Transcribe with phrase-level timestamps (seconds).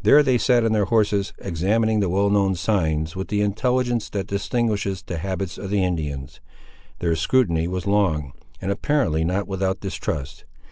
[0.00, 4.28] There they sat on their horses, examining the well known signs, with the intelligence that
[4.28, 6.38] distinguishes the habits of Indians.
[7.00, 8.30] Their scrutiny was long,
[8.62, 10.44] and apparently not without distrust.